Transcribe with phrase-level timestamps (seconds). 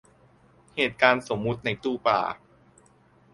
[0.75, 2.19] เหตุการณ์สมมติในตู้ปลา